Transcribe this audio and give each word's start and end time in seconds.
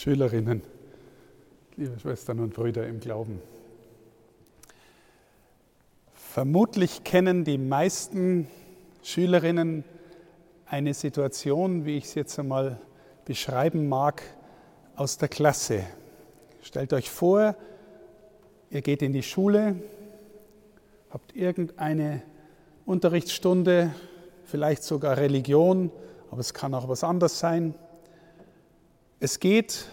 Schülerinnen, 0.00 0.62
liebe 1.76 2.00
Schwestern 2.00 2.40
und 2.40 2.54
Brüder 2.54 2.86
im 2.86 3.00
Glauben. 3.00 3.38
Vermutlich 6.14 7.04
kennen 7.04 7.44
die 7.44 7.58
meisten 7.58 8.48
Schülerinnen 9.02 9.84
eine 10.64 10.94
Situation, 10.94 11.84
wie 11.84 11.98
ich 11.98 12.04
es 12.04 12.14
jetzt 12.14 12.38
einmal 12.38 12.80
beschreiben 13.26 13.90
mag, 13.90 14.22
aus 14.96 15.18
der 15.18 15.28
Klasse. 15.28 15.84
Stellt 16.62 16.94
euch 16.94 17.10
vor, 17.10 17.54
ihr 18.70 18.80
geht 18.80 19.02
in 19.02 19.12
die 19.12 19.22
Schule, 19.22 19.82
habt 21.10 21.36
irgendeine 21.36 22.22
Unterrichtsstunde, 22.86 23.94
vielleicht 24.44 24.82
sogar 24.82 25.18
Religion, 25.18 25.92
aber 26.30 26.40
es 26.40 26.54
kann 26.54 26.72
auch 26.72 26.88
was 26.88 27.04
anderes 27.04 27.38
sein. 27.38 27.74
Es 29.22 29.38
geht 29.38 29.84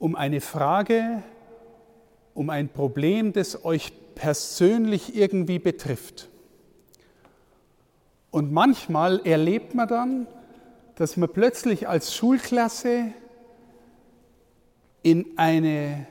um 0.00 0.16
eine 0.16 0.40
Frage, 0.40 1.22
um 2.34 2.50
ein 2.50 2.68
Problem, 2.68 3.32
das 3.32 3.64
euch 3.64 3.92
persönlich 4.16 5.14
irgendwie 5.14 5.60
betrifft. 5.60 6.28
Und 8.32 8.52
manchmal 8.52 9.24
erlebt 9.24 9.76
man 9.76 9.86
dann, 9.86 10.26
dass 10.96 11.16
man 11.16 11.28
plötzlich 11.28 11.86
als 11.86 12.12
Schulklasse 12.12 13.12
in 15.04 15.38
eine 15.38 16.08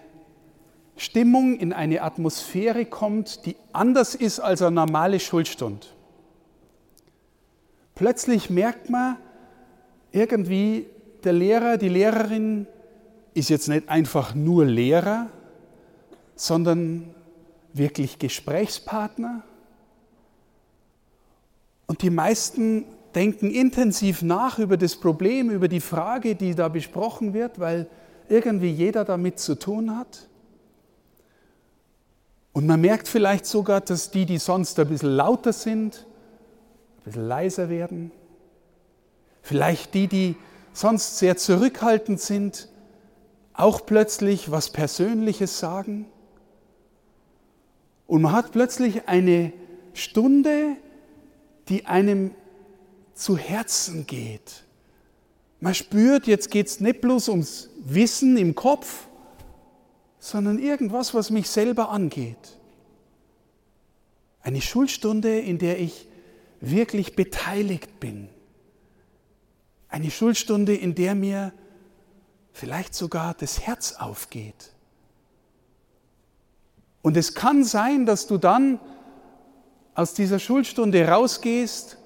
Stimmung, 0.96 1.58
in 1.58 1.74
eine 1.74 2.04
Atmosphäre 2.04 2.86
kommt, 2.86 3.46
die 3.46 3.58
anders 3.74 4.16
ist 4.16 4.40
als 4.40 4.62
eine 4.62 4.72
normale 4.72 5.20
Schulstunde. 5.20 5.88
Plötzlich 7.96 8.50
merkt 8.50 8.90
man 8.90 9.18
irgendwie, 10.14 10.86
der 11.26 11.34
Lehrer, 11.34 11.78
die 11.78 11.90
Lehrerin 11.90 12.68
ist 13.34 13.50
jetzt 13.50 13.68
nicht 13.68 13.90
einfach 13.90 14.36
nur 14.36 14.66
Lehrer, 14.66 15.30
sondern 16.36 17.14
wirklich 17.74 18.20
Gesprächspartner. 18.20 19.44
Und 21.88 22.02
die 22.02 22.10
meisten 22.10 22.86
denken 23.16 23.52
intensiv 23.52 24.22
nach 24.22 24.60
über 24.60 24.78
das 24.78 24.96
Problem, 24.96 25.50
über 25.50 25.68
die 25.68 25.80
Frage, 25.82 26.36
die 26.36 26.56
da 26.56 26.68
besprochen 26.68 27.34
wird, 27.34 27.60
weil 27.60 27.88
irgendwie 28.30 28.72
jeder 28.72 29.06
damit 29.06 29.40
zu 29.40 29.56
tun 29.58 29.96
hat. 29.96 30.28
Und 32.54 32.68
man 32.68 32.82
merkt 32.82 33.08
vielleicht 33.08 33.46
sogar, 33.46 33.82
dass 33.82 34.12
die, 34.12 34.26
die 34.26 34.38
sonst 34.38 34.80
ein 34.80 34.88
bisschen 34.88 35.16
lauter 35.16 35.54
sind, 35.54 36.06
ein 37.00 37.04
bisschen 37.06 37.28
leiser 37.28 37.70
werden. 37.70 38.12
Vielleicht 39.42 39.94
die, 39.94 40.08
die 40.08 40.36
sonst 40.74 41.20
sehr 41.20 41.38
zurückhaltend 41.38 42.20
sind, 42.20 42.70
auch 43.54 43.86
plötzlich 43.86 44.52
was 44.52 44.72
Persönliches 44.72 45.60
sagen. 45.60 46.08
Und 48.08 48.24
man 48.24 48.34
hat 48.34 48.52
plötzlich 48.52 49.08
eine 49.08 49.54
Stunde, 49.94 50.76
die 51.70 51.86
einem 51.86 52.32
zu 53.14 53.38
Herzen 53.38 54.06
geht. 54.08 54.64
Man 55.60 55.74
spürt, 55.74 56.28
jetzt 56.28 56.52
geht 56.52 56.68
es 56.68 56.80
nicht 56.80 57.00
bloß 57.00 57.30
ums 57.30 57.70
Wissen 57.78 58.36
im 58.38 58.56
Kopf, 58.56 59.08
sondern 60.20 60.60
irgendwas, 60.60 61.14
was 61.14 61.30
mich 61.30 61.50
selber 61.50 61.90
angeht. 61.90 62.60
Eine 64.42 64.62
Schulstunde, 64.62 65.40
in 65.40 65.58
der 65.58 65.80
ich 65.80 66.08
wirklich 66.60 67.16
beteiligt 67.16 68.00
bin. 68.00 68.30
Eine 69.94 70.10
Schulstunde, 70.10 70.76
in 70.76 70.96
der 70.96 71.14
mir 71.14 71.54
vielleicht 72.52 72.96
sogar 72.96 73.36
das 73.36 73.60
Herz 73.60 73.94
aufgeht. 73.94 74.74
Und 77.04 77.16
es 77.16 77.36
kann 77.36 77.64
sein, 77.64 78.08
dass 78.08 78.26
du 78.26 78.40
dann 78.40 78.80
aus 79.94 80.16
dieser 80.16 80.40
Schulstunde 80.40 81.08
rausgehst 81.08 82.00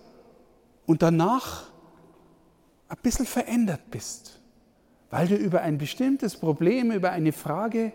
und 0.85 1.01
danach 1.01 1.69
ein 2.89 2.97
bisschen 3.01 3.25
verändert 3.25 3.89
bist, 3.89 4.41
weil 5.09 5.29
du 5.29 5.37
über 5.37 5.61
ein 5.61 5.77
bestimmtes 5.77 6.35
Problem, 6.35 6.91
über 6.91 7.11
eine 7.11 7.31
Frage 7.31 7.93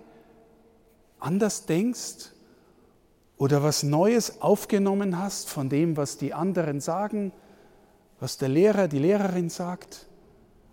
anders 1.21 1.67
denkst 1.67 2.31
oder 3.37 3.63
was 3.63 3.83
Neues 3.83 4.41
aufgenommen 4.41 5.19
hast 5.19 5.51
von 5.51 5.69
dem, 5.69 5.99
was 5.99 6.17
die 6.17 6.33
anderen 6.33 6.81
sagen 6.81 7.31
was 8.23 8.39
der 8.39 8.49
Lehrer, 8.49 8.87
die 8.87 9.01
Lehrerin 9.01 9.51
sagt, 9.51 10.07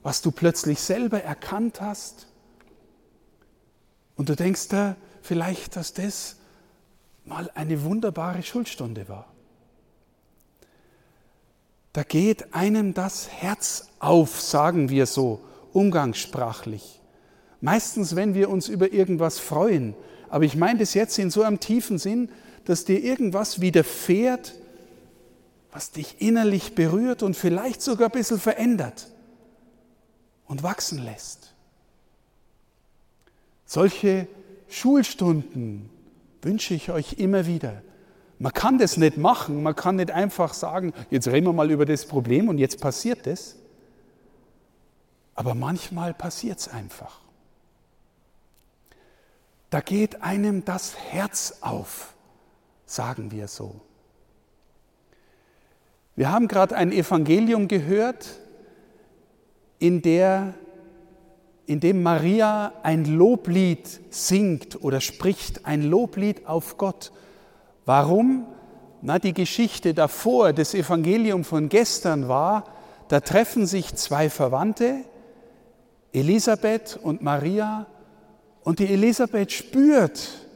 was 0.04 0.22
du 0.22 0.30
plötzlich 0.30 0.80
selber 0.80 1.24
erkannt 1.24 1.82
hast. 1.82 2.28
Und 4.16 4.30
du 4.30 4.36
denkst 4.36 4.68
da 4.68 4.96
vielleicht, 5.24 5.76
dass 5.76 5.96
das 5.96 6.36
mal 7.26 7.50
eine 7.56 7.82
wunderbare 7.82 8.44
Schulstunde 8.44 9.10
war. 9.10 9.34
Da 11.92 12.04
geht 12.04 12.54
einem 12.54 12.94
das 12.94 13.30
Herz 13.30 13.88
auf, 13.98 14.40
sagen 14.40 14.90
wir 14.90 15.08
so, 15.08 15.42
umgangssprachlich. 15.74 17.02
Meistens, 17.62 18.16
wenn 18.16 18.36
wir 18.36 18.52
uns 18.52 18.68
über 18.68 18.94
irgendwas 18.94 19.40
freuen. 19.40 19.96
Aber 20.30 20.44
ich 20.44 20.56
meine 20.56 20.78
das 20.78 20.94
jetzt 20.94 21.18
in 21.18 21.32
so 21.32 21.42
einem 21.42 21.60
tiefen 21.60 21.98
Sinn, 21.98 22.30
dass 22.66 22.86
dir 22.86 23.04
irgendwas 23.04 23.60
widerfährt, 23.60 24.54
was 25.72 25.92
dich 25.92 26.22
innerlich 26.22 26.76
berührt 26.76 27.24
und 27.24 27.36
vielleicht 27.36 27.82
sogar 27.82 28.10
ein 28.10 28.12
bisschen 28.12 28.40
verändert 28.40 29.08
und 30.48 30.64
wachsen 30.64 31.04
lässt. 31.04 31.54
Solche 33.66 34.28
Schulstunden 34.68 35.90
wünsche 36.42 36.74
ich 36.74 36.90
euch 36.90 37.14
immer 37.14 37.46
wieder. 37.46 37.82
Man 38.40 38.54
kann 38.54 38.78
das 38.78 38.98
nicht 38.98 39.18
machen, 39.18 39.62
man 39.62 39.76
kann 39.76 39.98
nicht 39.98 40.12
einfach 40.12 40.54
sagen, 40.54 40.94
jetzt 41.12 41.28
reden 41.28 41.48
wir 41.48 41.54
mal 41.54 41.70
über 41.70 41.86
das 41.86 42.06
Problem 42.06 42.48
und 42.48 42.58
jetzt 42.58 42.80
passiert 42.80 43.28
das. 43.28 43.56
Aber 45.36 45.56
manchmal 45.56 46.14
passiert 46.14 46.60
es 46.60 46.68
einfach. 46.68 47.20
Da 49.70 49.82
geht 49.82 50.24
einem 50.24 50.66
das 50.66 50.96
Herz 50.98 51.58
auf, 51.62 52.14
sagen 52.86 53.32
wir 53.32 53.48
so. 53.48 53.82
Wir 56.20 56.34
haben 56.34 56.50
gerade 56.50 56.76
ein 56.76 56.92
Evangelium 56.92 57.70
gehört, 57.70 58.28
in, 59.80 60.02
der, 60.02 60.54
in 61.66 61.80
dem 61.80 62.04
Maria 62.04 62.74
ein 62.84 63.06
Loblied 63.06 63.88
singt 64.10 64.84
oder 64.84 65.00
spricht, 65.00 65.66
ein 65.66 65.82
Loblied 65.82 66.46
auf 66.46 66.78
Gott. 66.78 67.14
Warum? 67.86 68.46
Na, 69.02 69.18
die 69.18 69.34
Geschichte 69.34 69.94
davor, 69.94 70.52
das 70.52 70.74
Evangelium 70.74 71.46
von 71.46 71.70
gestern 71.70 72.28
war, 72.28 72.66
da 73.08 73.22
treffen 73.22 73.66
sich 73.66 73.96
zwei 73.96 74.30
Verwandte, 74.30 75.06
Elisabeth 76.12 77.00
und 77.02 77.22
Maria, 77.22 77.86
und 78.66 78.80
die 78.80 78.88
Elisabeth 78.88 79.54
spürt, 79.54 80.50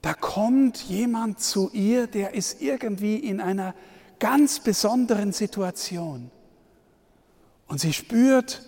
da 0.00 0.14
kommt 0.14 0.78
jemand 0.78 1.38
zu 1.38 1.68
ihr, 1.74 2.06
der 2.06 2.32
ist 2.32 2.62
irgendwie 2.62 3.16
in 3.16 3.42
einer 3.42 3.74
ganz 4.18 4.60
besonderen 4.60 5.32
Situation. 5.32 6.30
Und 7.66 7.80
sie 7.80 7.92
spürt, 7.92 8.62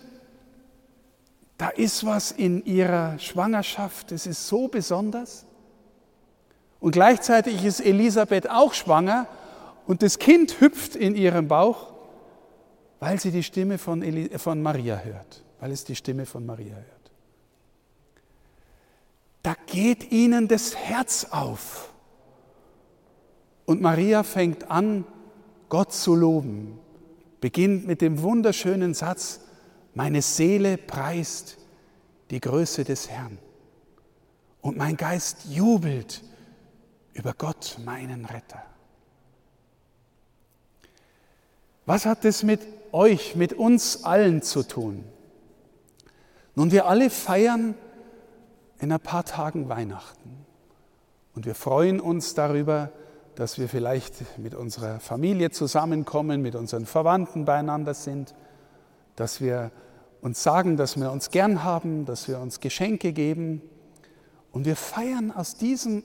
da 1.57 1.69
ist 1.69 2.05
was 2.05 2.31
in 2.31 2.65
ihrer 2.65 3.19
Schwangerschaft, 3.19 4.11
das 4.11 4.25
ist 4.25 4.47
so 4.47 4.67
besonders. 4.67 5.45
Und 6.79 6.91
gleichzeitig 6.91 7.63
ist 7.63 7.79
Elisabeth 7.79 8.49
auch 8.49 8.73
schwanger 8.73 9.27
und 9.85 10.01
das 10.01 10.19
Kind 10.19 10.59
hüpft 10.59 10.95
in 10.95 11.15
ihrem 11.15 11.47
Bauch, 11.47 11.93
weil 12.99 13.19
sie 13.19 13.31
die 13.31 13.43
Stimme 13.43 13.77
von, 13.77 14.01
Eli 14.01 14.37
von 14.37 14.61
Maria 14.61 14.97
hört, 14.97 15.43
weil 15.59 15.71
es 15.71 15.83
die 15.83 15.95
Stimme 15.95 16.25
von 16.25 16.45
Maria 16.45 16.75
hört. 16.75 17.11
Da 19.43 19.55
geht 19.67 20.11
ihnen 20.11 20.47
das 20.47 20.75
Herz 20.75 21.27
auf. 21.31 21.91
Und 23.65 23.81
Maria 23.81 24.23
fängt 24.23 24.69
an, 24.69 25.05
Gott 25.71 25.93
zu 25.93 26.15
loben, 26.15 26.77
beginnt 27.39 27.87
mit 27.87 28.01
dem 28.01 28.21
wunderschönen 28.21 28.93
Satz, 28.93 29.39
meine 29.93 30.21
Seele 30.21 30.77
preist 30.77 31.59
die 32.29 32.41
Größe 32.41 32.83
des 32.83 33.09
Herrn 33.09 33.37
und 34.59 34.75
mein 34.75 34.97
Geist 34.97 35.45
jubelt 35.45 36.23
über 37.13 37.33
Gott, 37.33 37.77
meinen 37.85 38.25
Retter. 38.25 38.61
Was 41.85 42.05
hat 42.05 42.25
das 42.25 42.43
mit 42.43 42.59
euch, 42.91 43.37
mit 43.37 43.53
uns 43.53 44.03
allen 44.03 44.41
zu 44.41 44.63
tun? 44.63 45.05
Nun, 46.53 46.73
wir 46.73 46.85
alle 46.87 47.09
feiern 47.09 47.75
in 48.79 48.91
ein 48.91 48.99
paar 48.99 49.23
Tagen 49.23 49.69
Weihnachten 49.69 50.45
und 51.33 51.45
wir 51.45 51.55
freuen 51.55 52.01
uns 52.01 52.33
darüber, 52.33 52.91
dass 53.35 53.57
wir 53.57 53.69
vielleicht 53.69 54.37
mit 54.37 54.53
unserer 54.53 54.99
Familie 54.99 55.51
zusammenkommen, 55.51 56.41
mit 56.41 56.55
unseren 56.55 56.85
Verwandten 56.85 57.45
beieinander 57.45 57.93
sind, 57.93 58.35
dass 59.15 59.41
wir 59.41 59.71
uns 60.21 60.43
sagen, 60.43 60.77
dass 60.77 60.99
wir 60.99 61.11
uns 61.11 61.31
gern 61.31 61.63
haben, 61.63 62.05
dass 62.05 62.27
wir 62.27 62.39
uns 62.39 62.59
Geschenke 62.59 63.13
geben. 63.13 63.61
Und 64.51 64.65
wir 64.65 64.75
feiern 64.75 65.31
aus 65.31 65.55
diesem 65.55 66.03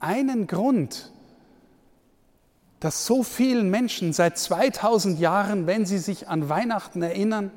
einen 0.00 0.46
Grund, 0.46 1.12
dass 2.80 3.06
so 3.06 3.22
vielen 3.22 3.70
Menschen 3.70 4.12
seit 4.12 4.36
2000 4.36 5.18
Jahren, 5.18 5.66
wenn 5.66 5.86
sie 5.86 5.98
sich 5.98 6.28
an 6.28 6.48
Weihnachten 6.50 7.02
erinnern, 7.02 7.50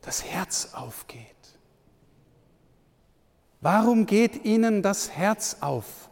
das 0.00 0.24
Herz 0.24 0.70
aufgeht. 0.72 1.26
Warum 3.60 4.06
geht 4.06 4.44
ihnen 4.44 4.82
das 4.82 5.10
Herz 5.10 5.58
auf? 5.60 6.09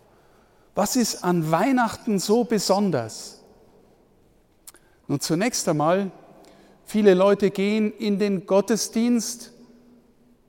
Was 0.79 0.95
ist 0.95 1.25
an 1.25 1.51
Weihnachten 1.51 2.21
so 2.21 2.45
besonders? 2.45 3.41
Nun 5.09 5.19
zunächst 5.19 5.69
einmal, 5.69 6.13
viele 6.85 7.15
Leute 7.15 7.51
gehen 7.51 7.93
in 7.99 8.21
den 8.21 8.47
Gottesdienst, 8.47 9.51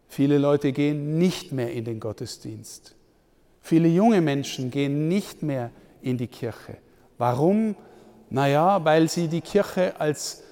viele 0.08 0.38
Leute 0.38 0.72
gehen 0.72 1.18
nicht 1.18 1.52
mehr 1.52 1.74
in 1.74 1.84
den 1.84 2.00
Gottesdienst. 2.00 2.94
Viele 3.64 3.88
junge 3.88 4.22
Menschen 4.22 4.70
gehen 4.70 5.08
nicht 5.08 5.42
mehr 5.42 5.72
in 6.04 6.20
die 6.20 6.28
Kirche. 6.28 6.78
Warum? 7.18 7.76
Naja, 8.30 8.86
weil 8.86 9.10
sie 9.10 9.30
die 9.30 9.42
Kirche 9.42 10.00
als 10.00 10.44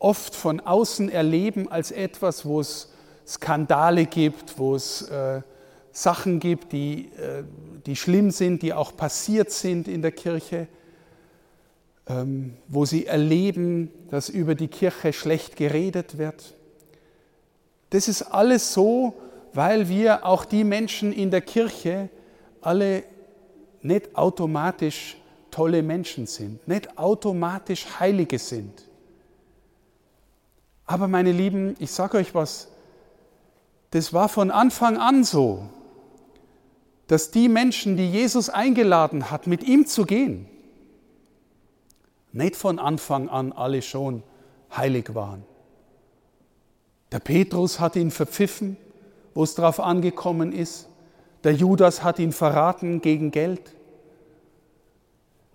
oft 0.00 0.34
von 0.34 0.58
außen 0.58 1.08
erleben 1.08 1.70
als 1.70 1.92
etwas, 1.92 2.44
wo 2.44 2.58
es 2.58 2.92
Skandale 3.24 4.06
gibt, 4.06 4.58
wo 4.58 4.74
es 4.74 5.02
äh, 5.02 5.42
Sachen 5.92 6.40
gibt, 6.40 6.72
die, 6.72 7.10
äh, 7.16 7.44
die 7.86 7.96
schlimm 7.96 8.30
sind, 8.30 8.62
die 8.62 8.72
auch 8.72 8.96
passiert 8.96 9.50
sind 9.50 9.88
in 9.88 10.02
der 10.02 10.12
Kirche, 10.12 10.68
ähm, 12.06 12.56
wo 12.68 12.84
sie 12.84 13.06
erleben, 13.06 13.90
dass 14.10 14.28
über 14.28 14.54
die 14.54 14.68
Kirche 14.68 15.12
schlecht 15.12 15.56
geredet 15.56 16.18
wird. 16.18 16.54
Das 17.90 18.08
ist 18.08 18.22
alles 18.22 18.72
so, 18.72 19.14
weil 19.52 19.88
wir 19.88 20.24
auch 20.24 20.44
die 20.44 20.64
Menschen 20.64 21.12
in 21.12 21.30
der 21.30 21.40
Kirche 21.40 22.08
alle 22.60 23.02
nicht 23.82 24.14
automatisch 24.16 25.16
tolle 25.50 25.82
Menschen 25.82 26.26
sind, 26.26 26.66
nicht 26.68 26.98
automatisch 26.98 27.86
Heilige 27.98 28.38
sind. 28.38 28.84
Aber 30.86 31.08
meine 31.08 31.32
Lieben, 31.32 31.74
ich 31.78 31.90
sage 31.90 32.18
euch 32.18 32.34
was, 32.34 32.68
das 33.90 34.12
war 34.12 34.28
von 34.28 34.52
Anfang 34.52 34.96
an 34.96 35.24
so 35.24 35.68
dass 37.10 37.32
die 37.32 37.48
Menschen, 37.48 37.96
die 37.96 38.08
Jesus 38.08 38.50
eingeladen 38.50 39.32
hat, 39.32 39.48
mit 39.48 39.64
ihm 39.64 39.84
zu 39.84 40.04
gehen, 40.06 40.46
nicht 42.30 42.54
von 42.54 42.78
Anfang 42.78 43.28
an 43.28 43.50
alle 43.50 43.82
schon 43.82 44.22
heilig 44.76 45.12
waren. 45.12 45.42
Der 47.10 47.18
Petrus 47.18 47.80
hat 47.80 47.96
ihn 47.96 48.12
verpfiffen, 48.12 48.76
wo 49.34 49.42
es 49.42 49.56
darauf 49.56 49.80
angekommen 49.80 50.52
ist. 50.52 50.88
Der 51.42 51.52
Judas 51.52 52.04
hat 52.04 52.20
ihn 52.20 52.30
verraten 52.30 53.00
gegen 53.00 53.32
Geld. 53.32 53.74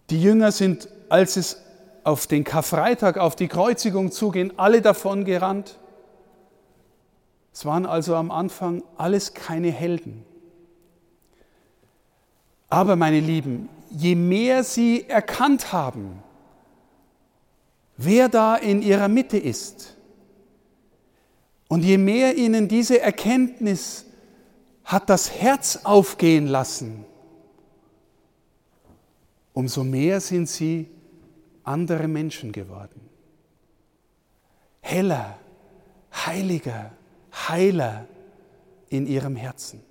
Die 0.10 0.22
Jünger 0.22 0.52
sind, 0.52 0.90
als 1.08 1.38
es 1.38 1.62
auf 2.04 2.28
den 2.28 2.44
Karfreitag, 2.44 3.18
auf 3.18 3.38
die 3.38 3.48
Kreuzigung 3.48 4.12
zugehen, 4.12 4.52
alle 4.58 4.82
davon 4.82 5.24
gerannt. 5.24 5.80
Es 7.54 7.64
waren 7.64 7.86
also 7.86 8.14
am 8.14 8.30
Anfang 8.30 8.84
alles 8.98 9.34
keine 9.34 9.72
Helden. 9.72 10.26
Aber 12.70 12.96
meine 12.96 13.20
Lieben, 13.20 13.70
je 13.90 14.16
mehr 14.16 14.64
sie 14.64 15.08
erkannt 15.08 15.72
haben, 15.72 16.24
wer 17.98 18.30
da 18.30 18.56
in 18.56 18.82
ihrer 18.82 19.08
Mitte 19.08 19.38
ist, 19.38 19.96
und 21.68 21.84
je 21.84 21.98
mehr 21.98 22.36
ihnen 22.36 22.68
diese 22.68 23.02
Erkenntnis 23.02 24.06
hat 24.84 25.10
das 25.10 25.32
Herz 25.32 25.80
aufgehen 25.84 26.48
lassen, 26.48 27.06
umso 29.54 29.84
mehr 29.84 30.22
sind 30.22 30.48
sie 30.48 30.88
andere 31.64 32.08
Menschen 32.08 32.52
geworden. 32.52 33.02
Heller, 34.82 35.40
heiliger, 36.14 36.92
heiler 37.34 38.08
in 38.90 39.08
ihrem 39.08 39.36
Herzen. 39.36 39.82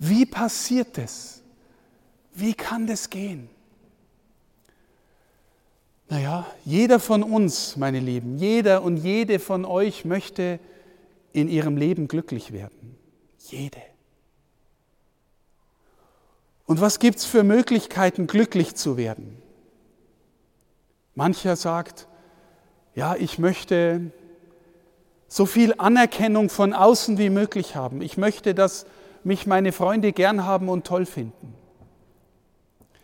Wie 0.00 0.24
passiert 0.24 0.96
es? 0.96 1.42
Wie 2.32 2.54
kann 2.54 2.86
das 2.86 3.10
gehen? 3.10 3.50
Naja, 6.08 6.46
jeder 6.64 6.98
von 6.98 7.22
uns, 7.22 7.76
meine 7.76 8.00
Lieben, 8.00 8.38
jeder 8.38 8.82
und 8.82 8.96
jede 8.96 9.38
von 9.38 9.66
euch 9.66 10.06
möchte 10.06 10.58
in 11.34 11.48
ihrem 11.48 11.76
Leben 11.76 12.08
glücklich 12.08 12.50
werden. 12.50 12.96
Jede. 13.46 13.82
Und 16.64 16.80
was 16.80 16.98
gibt 16.98 17.18
es 17.18 17.26
für 17.26 17.42
Möglichkeiten, 17.42 18.26
glücklich 18.26 18.74
zu 18.76 18.96
werden? 18.96 19.36
Mancher 21.14 21.56
sagt, 21.56 22.08
ja, 22.94 23.16
ich 23.16 23.38
möchte 23.38 24.12
so 25.28 25.44
viel 25.44 25.74
Anerkennung 25.76 26.48
von 26.48 26.72
außen 26.72 27.18
wie 27.18 27.28
möglich 27.28 27.76
haben. 27.76 28.00
Ich 28.00 28.16
möchte, 28.16 28.54
dass 28.54 28.86
mich 29.24 29.46
meine 29.46 29.72
Freunde 29.72 30.12
gern 30.12 30.44
haben 30.44 30.68
und 30.68 30.86
toll 30.86 31.06
finden. 31.06 31.54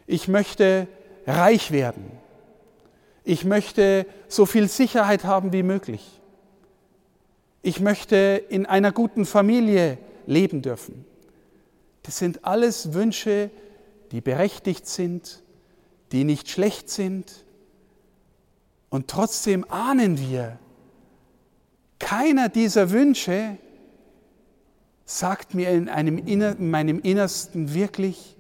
Ich 0.07 0.29
möchte 0.29 0.87
reich 1.27 1.73
werden. 1.73 2.11
Ich 3.25 3.45
möchte 3.45 4.07
so 4.29 4.47
viel 4.47 4.69
Sicherheit 4.69 5.25
haben 5.25 5.53
wie 5.53 5.65
möglich. 5.65 6.21
Ich 7.63 7.81
möchte 7.81 8.45
in 8.49 8.67
einer 8.67 8.93
guten 8.93 9.27
Familie 9.27 9.99
leben 10.27 10.63
dürfen. 10.63 11.05
Das 12.05 12.19
sind 12.19 12.45
alles 12.45 12.93
Wünsche, 12.93 13.51
die 14.12 14.21
berechtigt 14.21 14.87
sind, 14.87 15.43
die 16.12 16.23
nicht 16.23 16.49
schlecht 16.49 16.89
sind. 16.89 17.45
Und 18.89 19.09
trotzdem 19.09 19.69
ahnen 19.69 20.21
wir, 20.21 20.61
keiner 21.99 22.49
dieser 22.49 22.91
Wünsche 22.91 23.59
sagt 25.06 25.55
mir 25.55 25.70
in, 25.70 25.88
einem, 25.88 26.19
in 26.19 26.69
meinem 26.70 26.99
Innersten 26.99 27.73
wirklich, 27.73 28.37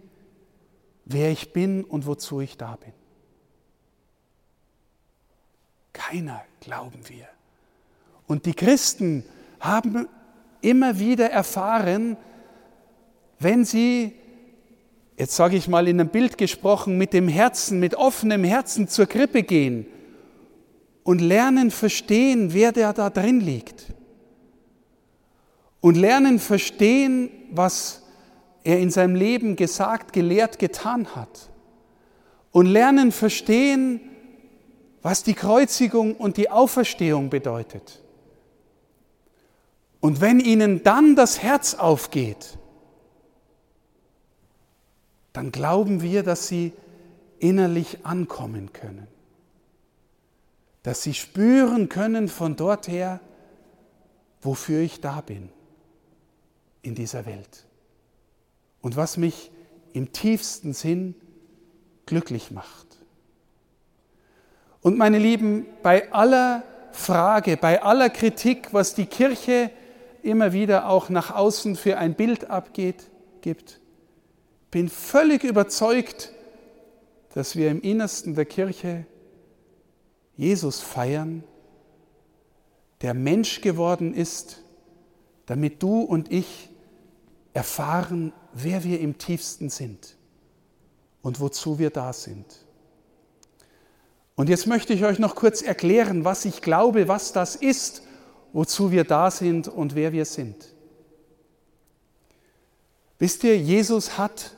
wer 1.04 1.30
ich 1.30 1.52
bin 1.52 1.84
und 1.84 2.06
wozu 2.06 2.40
ich 2.40 2.58
da 2.58 2.76
bin. 2.76 2.92
Keiner, 5.92 6.42
glauben 6.60 7.08
wir. 7.08 7.28
Und 8.26 8.44
die 8.44 8.54
Christen 8.54 9.24
haben 9.60 10.08
immer 10.60 10.98
wieder 10.98 11.30
erfahren, 11.30 12.16
wenn 13.38 13.64
sie, 13.64 14.14
jetzt 15.16 15.36
sage 15.36 15.56
ich 15.56 15.68
mal 15.68 15.86
in 15.86 16.00
einem 16.00 16.10
Bild 16.10 16.36
gesprochen, 16.36 16.98
mit 16.98 17.12
dem 17.12 17.28
Herzen, 17.28 17.78
mit 17.78 17.94
offenem 17.94 18.42
Herzen 18.42 18.88
zur 18.88 19.06
Krippe 19.06 19.44
gehen 19.44 19.86
und 21.04 21.20
lernen 21.20 21.70
verstehen, 21.70 22.52
wer 22.52 22.72
der 22.72 22.92
da 22.92 23.08
drin 23.08 23.40
liegt 23.40 23.95
und 25.86 25.94
lernen 25.94 26.40
verstehen, 26.40 27.30
was 27.52 28.02
er 28.64 28.80
in 28.80 28.90
seinem 28.90 29.14
Leben 29.14 29.54
gesagt, 29.54 30.12
gelehrt, 30.12 30.58
getan 30.58 31.14
hat. 31.14 31.48
Und 32.50 32.66
lernen 32.66 33.12
verstehen, 33.12 34.00
was 35.00 35.22
die 35.22 35.34
Kreuzigung 35.34 36.16
und 36.16 36.38
die 36.38 36.50
Auferstehung 36.50 37.30
bedeutet. 37.30 38.02
Und 40.00 40.20
wenn 40.20 40.40
ihnen 40.40 40.82
dann 40.82 41.14
das 41.14 41.40
Herz 41.40 41.74
aufgeht, 41.74 42.58
dann 45.34 45.52
glauben 45.52 46.02
wir, 46.02 46.24
dass 46.24 46.48
sie 46.48 46.72
innerlich 47.38 48.04
ankommen 48.04 48.72
können. 48.72 49.06
Dass 50.82 51.04
sie 51.04 51.14
spüren 51.14 51.88
können 51.88 52.26
von 52.26 52.56
dort 52.56 52.88
her, 52.88 53.20
wofür 54.40 54.80
ich 54.80 55.00
da 55.00 55.20
bin 55.20 55.50
in 56.86 56.94
dieser 56.94 57.26
Welt 57.26 57.66
und 58.80 58.96
was 58.96 59.16
mich 59.16 59.50
im 59.92 60.12
tiefsten 60.12 60.72
Sinn 60.72 61.14
glücklich 62.06 62.50
macht. 62.50 62.86
Und 64.80 64.96
meine 64.96 65.18
Lieben, 65.18 65.66
bei 65.82 66.12
aller 66.12 66.62
Frage, 66.92 67.56
bei 67.56 67.82
aller 67.82 68.08
Kritik, 68.08 68.72
was 68.72 68.94
die 68.94 69.06
Kirche 69.06 69.70
immer 70.22 70.52
wieder 70.52 70.88
auch 70.88 71.08
nach 71.08 71.34
außen 71.34 71.74
für 71.74 71.98
ein 71.98 72.14
Bild 72.14 72.50
abgeht, 72.50 73.10
gibt, 73.40 73.80
bin 74.70 74.88
völlig 74.88 75.42
überzeugt, 75.42 76.32
dass 77.34 77.56
wir 77.56 77.70
im 77.70 77.80
Innersten 77.80 78.34
der 78.34 78.44
Kirche 78.44 79.06
Jesus 80.36 80.80
feiern, 80.80 81.42
der 83.02 83.14
Mensch 83.14 83.60
geworden 83.60 84.14
ist, 84.14 84.62
damit 85.46 85.82
du 85.82 86.00
und 86.00 86.30
ich 86.30 86.70
erfahren, 87.56 88.34
wer 88.52 88.84
wir 88.84 89.00
im 89.00 89.16
tiefsten 89.16 89.70
sind 89.70 90.16
und 91.22 91.40
wozu 91.40 91.78
wir 91.78 91.88
da 91.88 92.12
sind. 92.12 92.44
Und 94.34 94.50
jetzt 94.50 94.66
möchte 94.66 94.92
ich 94.92 95.06
euch 95.06 95.18
noch 95.18 95.34
kurz 95.34 95.62
erklären, 95.62 96.26
was 96.26 96.44
ich 96.44 96.60
glaube, 96.60 97.08
was 97.08 97.32
das 97.32 97.56
ist, 97.56 98.02
wozu 98.52 98.90
wir 98.90 99.04
da 99.04 99.30
sind 99.30 99.68
und 99.68 99.94
wer 99.94 100.12
wir 100.12 100.26
sind. 100.26 100.74
Wisst 103.18 103.42
ihr, 103.42 103.58
Jesus 103.58 104.18
hat 104.18 104.52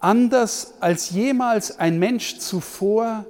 anders 0.00 0.74
als 0.80 1.10
jemals 1.10 1.78
ein 1.78 2.00
Mensch 2.00 2.38
zuvor 2.38 3.24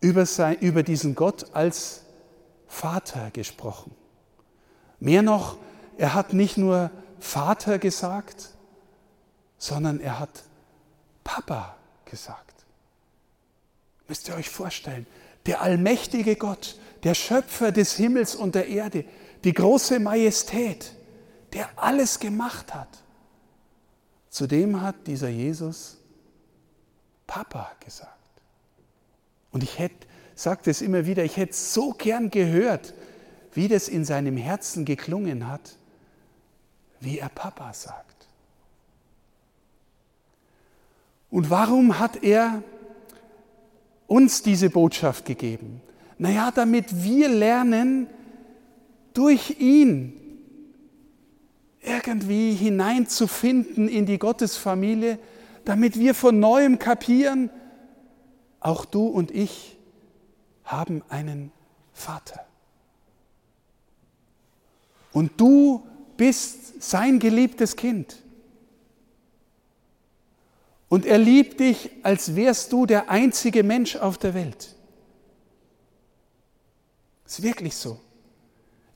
über, 0.00 0.24
sein, 0.24 0.56
über 0.60 0.82
diesen 0.82 1.14
Gott 1.14 1.54
als 1.54 2.04
Vater 2.66 3.30
gesprochen. 3.32 3.94
Mehr 4.98 5.20
noch, 5.20 5.58
er 5.98 6.14
hat 6.14 6.32
nicht 6.32 6.56
nur 6.56 6.90
Vater 7.22 7.78
gesagt, 7.78 8.50
sondern 9.56 10.00
er 10.00 10.18
hat 10.18 10.42
Papa 11.22 11.76
gesagt. 12.04 12.64
Müsst 14.08 14.28
ihr 14.28 14.34
euch 14.34 14.50
vorstellen, 14.50 15.06
der 15.46 15.62
allmächtige 15.62 16.34
Gott, 16.34 16.76
der 17.04 17.14
Schöpfer 17.14 17.70
des 17.70 17.94
Himmels 17.94 18.34
und 18.34 18.56
der 18.56 18.66
Erde, 18.66 19.04
die 19.44 19.52
große 19.52 20.00
Majestät, 20.00 20.92
der 21.52 21.70
alles 21.76 22.18
gemacht 22.18 22.74
hat. 22.74 22.88
Zudem 24.28 24.82
hat 24.82 25.06
dieser 25.06 25.28
Jesus 25.28 25.98
Papa 27.28 27.70
gesagt. 27.84 28.10
Und 29.52 29.62
ich 29.62 29.78
hätte, 29.78 30.08
sagt 30.34 30.66
es 30.66 30.82
immer 30.82 31.06
wieder, 31.06 31.24
ich 31.24 31.36
hätte 31.36 31.54
so 31.54 31.92
gern 31.92 32.30
gehört, 32.30 32.94
wie 33.52 33.68
das 33.68 33.86
in 33.88 34.04
seinem 34.04 34.36
Herzen 34.36 34.84
geklungen 34.84 35.46
hat, 35.46 35.76
wie 37.02 37.18
er 37.18 37.28
Papa 37.28 37.72
sagt. 37.72 38.26
Und 41.30 41.50
warum 41.50 41.98
hat 41.98 42.22
er 42.22 42.62
uns 44.06 44.42
diese 44.42 44.70
Botschaft 44.70 45.24
gegeben? 45.24 45.80
Naja, 46.18 46.50
damit 46.54 47.02
wir 47.02 47.28
lernen, 47.28 48.06
durch 49.14 49.58
ihn 49.58 50.18
irgendwie 51.82 52.54
hineinzufinden 52.54 53.88
in 53.88 54.06
die 54.06 54.18
Gottesfamilie, 54.18 55.18
damit 55.64 55.98
wir 55.98 56.14
von 56.14 56.38
neuem 56.38 56.78
kapieren, 56.78 57.50
auch 58.60 58.84
du 58.84 59.06
und 59.06 59.30
ich 59.30 59.76
haben 60.64 61.02
einen 61.08 61.50
Vater. 61.92 62.44
Und 65.12 65.40
du 65.40 65.82
bist 66.16 66.82
sein 66.82 67.18
geliebtes 67.18 67.76
Kind. 67.76 68.16
Und 70.88 71.06
er 71.06 71.18
liebt 71.18 71.60
dich, 71.60 71.90
als 72.02 72.36
wärst 72.36 72.72
du 72.72 72.84
der 72.84 73.08
einzige 73.08 73.62
Mensch 73.62 73.96
auf 73.96 74.18
der 74.18 74.34
Welt. 74.34 74.74
Ist 77.26 77.42
wirklich 77.42 77.74
so. 77.74 77.98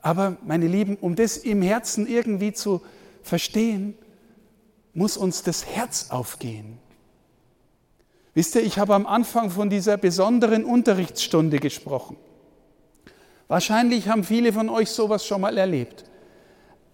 Aber, 0.02 0.36
meine 0.44 0.66
Lieben, 0.66 0.96
um 0.96 1.16
das 1.16 1.38
im 1.38 1.62
Herzen 1.62 2.06
irgendwie 2.06 2.52
zu 2.52 2.82
verstehen, 3.22 3.96
muss 4.92 5.16
uns 5.16 5.42
das 5.42 5.66
Herz 5.66 6.10
aufgehen. 6.10 6.78
Wisst 8.34 8.54
ihr, 8.54 8.62
ich 8.62 8.78
habe 8.78 8.94
am 8.94 9.06
Anfang 9.06 9.50
von 9.50 9.70
dieser 9.70 9.96
besonderen 9.96 10.66
Unterrichtsstunde 10.66 11.58
gesprochen. 11.58 12.18
Wahrscheinlich 13.48 14.08
haben 14.08 14.24
viele 14.24 14.52
von 14.52 14.68
euch 14.68 14.90
sowas 14.90 15.26
schon 15.26 15.40
mal 15.40 15.56
erlebt. 15.56 16.04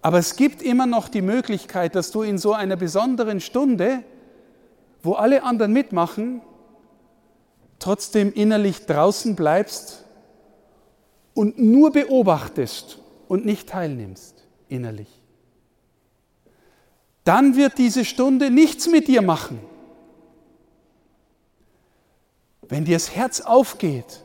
Aber 0.03 0.19
es 0.19 0.37
gibt 0.37 0.63
immer 0.63 0.87
noch 0.87 1.09
die 1.09 1.23
Möglichkeit, 1.23 1.95
dass 1.95 2.11
du 2.11 2.23
in 2.23 2.37
so 2.37 2.53
einer 2.53 2.77
besonderen 2.77 3.41
Stunde 3.41 4.05
wo 5.03 5.15
alle 5.15 5.43
anderen 5.43 5.73
mitmachen, 5.73 6.43
trotzdem 7.79 8.33
innerlich 8.33 8.87
draußen 8.87 9.35
bleibst 9.35 10.05
und 11.35 11.59
nur 11.59 11.93
beobachtest 11.93 12.99
und 13.29 13.45
nicht 13.45 13.69
teilnimmst 13.69 14.45
innerlich. 14.69 15.09
Dann 17.25 17.57
wird 17.57 17.79
diese 17.79 18.05
Stunde 18.05 18.51
nichts 18.51 18.89
mit 18.89 19.09
dir 19.09 19.23
machen. 19.23 19.61
Wenn 22.69 22.85
dir 22.85 22.97
das 22.97 23.15
Herz 23.15 23.41
aufgeht 23.41 24.25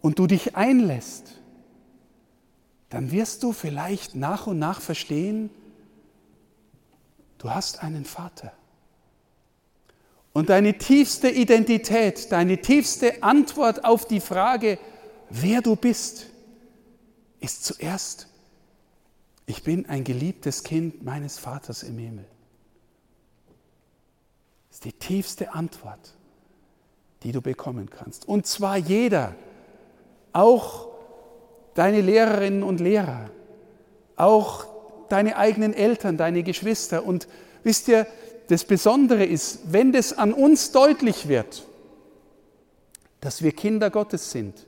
und 0.00 0.18
du 0.18 0.26
dich 0.26 0.56
einlässt, 0.56 1.35
dann 2.88 3.10
wirst 3.10 3.42
du 3.42 3.52
vielleicht 3.52 4.14
nach 4.14 4.46
und 4.46 4.58
nach 4.58 4.80
verstehen, 4.80 5.50
du 7.38 7.50
hast 7.50 7.82
einen 7.82 8.04
Vater. 8.04 8.52
Und 10.32 10.50
deine 10.50 10.76
tiefste 10.76 11.30
Identität, 11.30 12.30
deine 12.30 12.60
tiefste 12.60 13.22
Antwort 13.22 13.84
auf 13.84 14.06
die 14.06 14.20
Frage, 14.20 14.78
wer 15.30 15.62
du 15.62 15.76
bist, 15.76 16.26
ist 17.40 17.64
zuerst, 17.64 18.28
ich 19.46 19.62
bin 19.62 19.86
ein 19.88 20.04
geliebtes 20.04 20.62
Kind 20.62 21.04
meines 21.04 21.38
Vaters 21.38 21.82
im 21.82 21.98
Himmel. 21.98 22.26
Das 24.68 24.78
ist 24.78 24.84
die 24.84 24.92
tiefste 24.92 25.54
Antwort, 25.54 26.14
die 27.22 27.32
du 27.32 27.40
bekommen 27.40 27.88
kannst. 27.88 28.28
Und 28.28 28.46
zwar 28.46 28.76
jeder, 28.76 29.34
auch 30.32 30.95
deine 31.76 32.00
Lehrerinnen 32.00 32.64
und 32.64 32.80
Lehrer, 32.80 33.30
auch 34.16 34.66
deine 35.08 35.36
eigenen 35.36 35.72
Eltern, 35.72 36.16
deine 36.16 36.42
Geschwister. 36.42 37.04
Und 37.04 37.28
wisst 37.62 37.86
ihr, 37.86 38.06
das 38.48 38.64
Besondere 38.64 39.24
ist, 39.24 39.72
wenn 39.72 39.92
das 39.92 40.16
an 40.16 40.32
uns 40.32 40.72
deutlich 40.72 41.28
wird, 41.28 41.64
dass 43.20 43.42
wir 43.42 43.52
Kinder 43.52 43.90
Gottes 43.90 44.30
sind, 44.30 44.66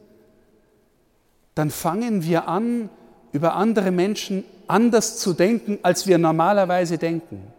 dann 1.54 1.70
fangen 1.70 2.24
wir 2.24 2.46
an, 2.46 2.90
über 3.32 3.54
andere 3.54 3.90
Menschen 3.90 4.44
anders 4.66 5.18
zu 5.18 5.32
denken, 5.32 5.78
als 5.82 6.06
wir 6.06 6.18
normalerweise 6.18 6.98
denken. 6.98 7.52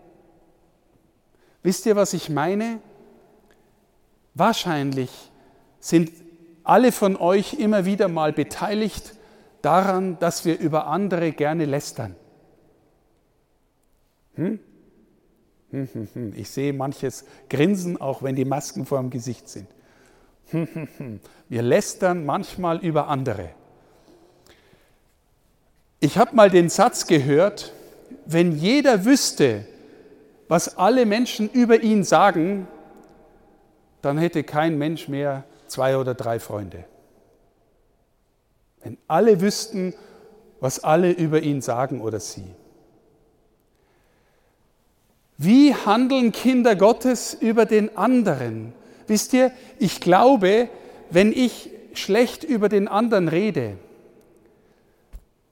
Wisst 1.64 1.86
ihr, 1.86 1.96
was 1.96 2.14
ich 2.14 2.30
meine? 2.30 2.80
Wahrscheinlich 4.34 5.10
sind 5.80 6.12
alle 6.64 6.92
von 6.92 7.16
euch 7.18 7.54
immer 7.56 7.86
wieder 7.86 8.08
mal 8.08 8.32
beteiligt 8.32 9.16
daran, 9.62 10.18
dass 10.20 10.46
wir 10.46 10.60
über 10.60 10.88
andere 10.88 11.32
gerne 11.32 11.66
lästern. 11.66 12.16
Hm? 14.36 14.60
Ich 16.36 16.50
sehe 16.50 16.74
manches 16.74 17.26
Grinsen, 17.50 18.00
auch 18.00 18.24
wenn 18.24 18.36
die 18.36 18.46
Masken 18.46 18.86
vor 18.86 19.00
dem 19.00 19.10
Gesicht 19.10 19.48
sind. 19.50 19.68
Wir 21.50 21.62
lästern 21.62 22.26
manchmal 22.26 22.80
über 22.80 23.08
andere. 23.08 23.52
Ich 26.00 26.18
habe 26.18 26.36
mal 26.36 26.50
den 26.50 26.70
Satz 26.70 27.06
gehört, 27.06 27.74
wenn 28.26 28.54
jeder 28.54 29.06
wüsste, 29.06 29.66
was 30.48 30.78
alle 30.78 31.06
Menschen 31.06 31.50
über 31.50 31.82
ihn 31.82 32.04
sagen, 32.04 32.68
dann 34.02 34.18
hätte 34.18 34.44
kein 34.44 34.78
Mensch 34.78 35.08
mehr 35.08 35.44
zwei 35.68 35.98
oder 35.98 36.16
drei 36.16 36.40
Freunde. 36.40 36.86
Wenn 38.84 38.98
alle 39.08 39.42
wüssten, 39.42 39.94
was 40.60 40.84
alle 40.84 41.12
über 41.12 41.42
ihn 41.42 41.62
sagen 41.62 42.02
oder 42.02 42.20
sie. 42.20 42.46
Wie 45.38 45.74
handeln 45.74 46.32
Kinder 46.34 46.76
Gottes 46.76 47.34
über 47.34 47.66
den 47.66 47.96
anderen? 47.98 48.74
Wisst 49.08 49.34
ihr, 49.34 49.52
ich 49.80 50.02
glaube, 50.02 50.70
wenn 51.10 51.32
ich 51.32 51.70
schlecht 51.94 52.44
über 52.44 52.68
den 52.70 52.88
anderen 52.88 53.30
rede, 53.30 53.78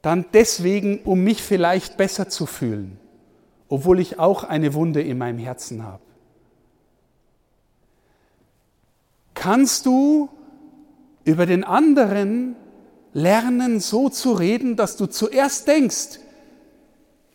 dann 0.01 0.25
deswegen, 0.34 1.00
um 1.00 1.24
mich 1.24 1.41
vielleicht 1.41 1.98
besser 1.98 2.29
zu 2.29 2.46
fühlen, 2.46 3.00
obwohl 3.69 4.00
ich 4.00 4.19
auch 4.19 4.43
eine 4.43 4.74
Wunde 4.74 5.01
in 5.01 5.17
meinem 5.17 5.39
Herzen 5.39 5.84
habe. 5.84 6.03
Kannst 9.34 9.86
du 9.86 10.29
über 11.24 11.46
den 11.46 11.63
anderen 11.63 12.55
lernen, 13.17 13.79
so 13.79 14.09
zu 14.09 14.33
reden, 14.33 14.75
dass 14.75 14.95
du 14.95 15.07
zuerst 15.07 15.67
denkst, 15.67 16.19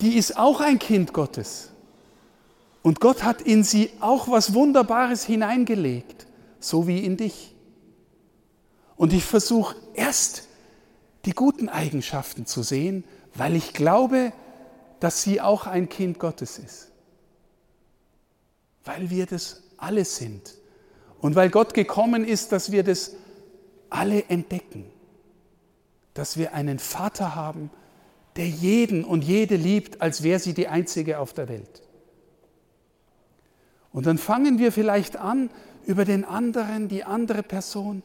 die 0.00 0.16
ist 0.16 0.38
auch 0.38 0.60
ein 0.60 0.78
Kind 0.78 1.12
Gottes. 1.12 1.70
Und 2.82 3.00
Gott 3.00 3.24
hat 3.24 3.42
in 3.42 3.64
sie 3.64 3.90
auch 3.98 4.28
was 4.28 4.54
Wunderbares 4.54 5.24
hineingelegt, 5.24 6.28
so 6.60 6.86
wie 6.86 7.04
in 7.04 7.16
dich. 7.16 7.56
Und 8.94 9.12
ich 9.12 9.24
versuche 9.24 9.74
erst 9.94 10.46
die 11.24 11.32
guten 11.32 11.68
Eigenschaften 11.68 12.46
zu 12.46 12.62
sehen, 12.62 13.02
weil 13.34 13.56
ich 13.56 13.72
glaube, 13.72 14.32
dass 15.00 15.24
sie 15.24 15.40
auch 15.40 15.66
ein 15.66 15.88
Kind 15.88 16.20
Gottes 16.20 16.60
ist. 16.60 16.92
Weil 18.84 19.10
wir 19.10 19.26
das 19.26 19.64
alle 19.78 20.04
sind. 20.04 20.54
Und 21.20 21.34
weil 21.34 21.50
Gott 21.50 21.74
gekommen 21.74 22.24
ist, 22.24 22.52
dass 22.52 22.70
wir 22.70 22.84
das 22.84 23.14
alle 23.90 24.24
entdecken. 24.28 24.91
Dass 26.14 26.36
wir 26.36 26.54
einen 26.54 26.78
Vater 26.78 27.34
haben, 27.34 27.70
der 28.36 28.48
jeden 28.48 29.04
und 29.04 29.22
jede 29.22 29.56
liebt, 29.56 30.00
als 30.00 30.22
wäre 30.22 30.38
sie 30.38 30.54
die 30.54 30.68
einzige 30.68 31.18
auf 31.18 31.32
der 31.32 31.48
Welt. 31.48 31.82
Und 33.92 34.06
dann 34.06 34.18
fangen 34.18 34.58
wir 34.58 34.72
vielleicht 34.72 35.16
an, 35.16 35.50
über 35.84 36.04
den 36.04 36.24
anderen, 36.24 36.88
die 36.88 37.04
andere 37.04 37.42
Person 37.42 38.02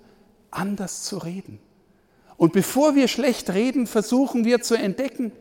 anders 0.51 1.03
zu 1.03 1.17
reden. 1.17 1.59
Und 2.35 2.53
bevor 2.53 2.95
wir 2.95 3.07
schlecht 3.07 3.49
reden, 3.51 3.87
versuchen 3.87 4.45
wir 4.45 4.61
zu 4.61 4.75
entdecken, 4.75 5.31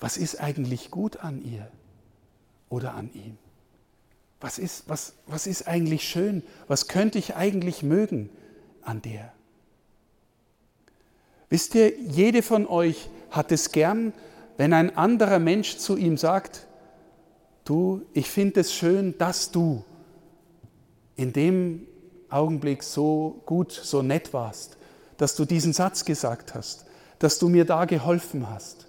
was 0.00 0.16
ist 0.16 0.40
eigentlich 0.40 0.90
gut 0.90 1.18
an 1.18 1.42
ihr 1.42 1.70
oder 2.68 2.94
an 2.94 3.10
ihm? 3.14 3.38
Was 4.40 4.58
ist, 4.58 4.88
was, 4.88 5.14
was 5.26 5.46
ist 5.46 5.66
eigentlich 5.66 6.08
schön? 6.08 6.42
Was 6.68 6.88
könnte 6.88 7.18
ich 7.18 7.36
eigentlich 7.36 7.82
mögen 7.82 8.30
an 8.82 9.00
der? 9.02 9.32
Wisst 11.48 11.74
ihr, 11.74 11.98
jede 11.98 12.42
von 12.42 12.66
euch 12.66 13.08
hat 13.30 13.52
es 13.52 13.72
gern, 13.72 14.12
wenn 14.56 14.72
ein 14.72 14.96
anderer 14.96 15.38
Mensch 15.38 15.76
zu 15.76 15.96
ihm 15.96 16.16
sagt, 16.16 16.66
du, 17.64 18.02
ich 18.12 18.30
finde 18.30 18.60
es 18.60 18.72
schön, 18.72 19.16
dass 19.18 19.50
du 19.50 19.84
in 21.14 21.32
dem 21.32 21.86
Augenblick 22.28 22.82
so 22.82 23.42
gut, 23.46 23.72
so 23.72 24.02
nett 24.02 24.32
warst, 24.32 24.76
dass 25.16 25.36
du 25.36 25.44
diesen 25.44 25.72
Satz 25.72 26.04
gesagt 26.04 26.54
hast, 26.54 26.86
dass 27.18 27.38
du 27.38 27.48
mir 27.48 27.64
da 27.64 27.84
geholfen 27.84 28.50
hast. 28.50 28.86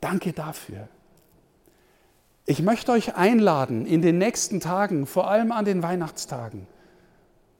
Danke 0.00 0.32
dafür. 0.32 0.88
Ich 2.44 2.62
möchte 2.62 2.92
euch 2.92 3.16
einladen, 3.16 3.86
in 3.86 4.02
den 4.02 4.18
nächsten 4.18 4.60
Tagen, 4.60 5.06
vor 5.06 5.28
allem 5.28 5.50
an 5.50 5.64
den 5.64 5.82
Weihnachtstagen, 5.82 6.68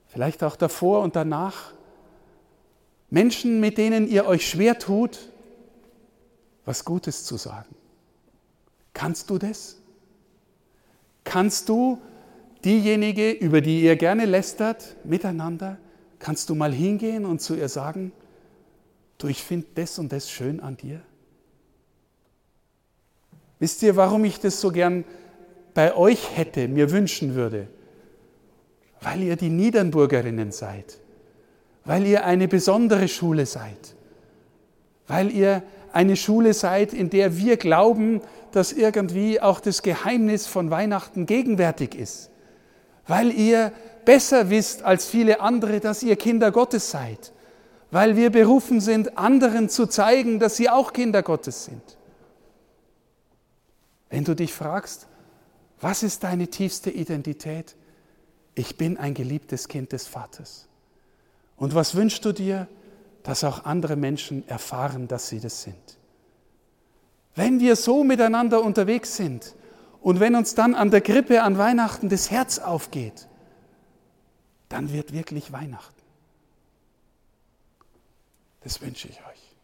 vielleicht 0.07 0.43
auch 0.43 0.55
davor 0.55 1.01
und 1.01 1.15
danach, 1.17 1.73
Menschen, 3.09 3.59
mit 3.59 3.77
denen 3.77 4.07
ihr 4.07 4.25
euch 4.25 4.47
schwer 4.47 4.79
tut, 4.79 5.31
was 6.65 6.83
Gutes 6.83 7.23
zu 7.23 7.37
sagen. 7.37 7.73
Kannst 8.93 9.29
du 9.29 9.37
das? 9.37 9.77
Kannst 11.23 11.69
du 11.69 12.01
diejenige, 12.65 13.31
über 13.31 13.61
die 13.61 13.81
ihr 13.81 13.95
gerne 13.95 14.25
lästert, 14.25 14.95
miteinander, 15.05 15.77
kannst 16.19 16.49
du 16.49 16.55
mal 16.55 16.73
hingehen 16.73 17.25
und 17.25 17.41
zu 17.41 17.55
ihr 17.55 17.69
sagen, 17.69 18.11
du, 19.17 19.27
ich 19.27 19.43
finde 19.43 19.67
das 19.75 19.99
und 19.99 20.11
das 20.11 20.29
schön 20.29 20.59
an 20.59 20.77
dir? 20.77 21.01
Wisst 23.59 23.81
ihr, 23.83 23.95
warum 23.95 24.25
ich 24.25 24.39
das 24.39 24.61
so 24.61 24.71
gern 24.71 25.03
bei 25.73 25.95
euch 25.95 26.35
hätte, 26.35 26.67
mir 26.67 26.91
wünschen 26.91 27.35
würde? 27.35 27.67
Weil 29.01 29.23
ihr 29.23 29.35
die 29.35 29.49
Niedernburgerinnen 29.49 30.51
seid, 30.51 30.99
weil 31.87 32.05
ihr 32.05 32.25
eine 32.25 32.49
besondere 32.49 33.07
Schule 33.07 33.45
seid, 33.45 33.95
weil 35.07 35.31
ihr 35.31 35.63
eine 35.93 36.17
Schule 36.17 36.53
seid, 36.53 36.93
in 36.93 37.09
der 37.09 37.37
wir 37.37 37.55
glauben, 37.55 38.21
dass 38.51 38.73
irgendwie 38.73 39.39
auch 39.39 39.61
das 39.61 39.81
Geheimnis 39.81 40.47
von 40.47 40.69
Weihnachten 40.69 41.25
gegenwärtig 41.25 41.95
ist, 41.95 42.29
weil 43.07 43.31
ihr 43.31 43.71
besser 44.03 44.49
wisst 44.49 44.83
als 44.83 45.07
viele 45.07 45.39
andere, 45.39 45.79
dass 45.79 46.03
ihr 46.03 46.17
Kinder 46.17 46.51
Gottes 46.51 46.91
seid, 46.91 47.31
weil 47.89 48.17
wir 48.17 48.31
berufen 48.31 48.81
sind, 48.81 49.17
anderen 49.17 49.69
zu 49.69 49.87
zeigen, 49.87 50.39
dass 50.39 50.57
sie 50.57 50.69
auch 50.69 50.91
Kinder 50.91 51.23
Gottes 51.23 51.65
sind. 51.65 51.97
Wenn 54.09 54.25
du 54.25 54.35
dich 54.35 54.53
fragst, 54.53 55.07
was 55.79 56.03
ist 56.03 56.23
deine 56.25 56.49
tiefste 56.49 56.89
Identität? 56.89 57.77
Ich 58.55 58.77
bin 58.77 58.97
ein 58.97 59.13
geliebtes 59.13 59.69
Kind 59.69 59.93
des 59.93 60.05
Vaters. 60.05 60.67
Und 61.57 61.75
was 61.75 61.95
wünschst 61.95 62.23
du 62.23 62.31
dir? 62.31 62.67
Dass 63.23 63.43
auch 63.43 63.65
andere 63.65 63.97
Menschen 63.97 64.47
erfahren, 64.47 65.07
dass 65.09 65.27
sie 65.27 65.41
das 65.41 65.63
sind. 65.63 65.97
Wenn 67.35 67.59
wir 67.59 67.75
so 67.75 68.03
miteinander 68.03 68.63
unterwegs 68.63 69.17
sind 69.17 69.53
und 70.01 70.19
wenn 70.19 70.35
uns 70.35 70.55
dann 70.55 70.73
an 70.73 70.91
der 70.91 71.01
Grippe 71.01 71.43
an 71.43 71.57
Weihnachten 71.57 72.07
das 72.09 72.31
Herz 72.31 72.57
aufgeht, 72.57 73.27
dann 74.69 74.91
wird 74.93 75.11
wirklich 75.13 75.51
Weihnachten. 75.51 76.01
Das 78.61 78.81
wünsche 78.81 79.07
ich 79.07 79.19
euch. 79.19 79.55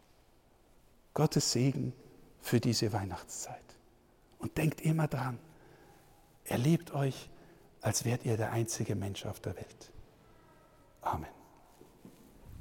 Gottes 1.14 1.52
Segen 1.52 1.94
für 2.42 2.60
diese 2.60 2.92
Weihnachtszeit. 2.94 3.58
Und 4.40 4.58
denkt 4.58 4.82
immer 4.82 5.08
dran, 5.08 5.40
er 6.46 6.58
liebt 6.58 6.94
euch, 6.94 7.30
als 7.82 8.06
wärt 8.06 8.26
ihr 8.26 8.38
der 8.38 8.52
einzige 8.52 8.96
Mensch 8.96 9.26
auf 9.26 9.40
der 9.40 9.56
Welt. 9.56 9.92
Amen. 11.02 11.43